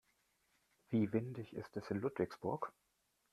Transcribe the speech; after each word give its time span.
Wie 0.89 1.13
windig 1.13 1.53
ist 1.53 1.77
es 1.77 1.91
in 1.91 1.99
Ludwigsburg? 2.01 2.73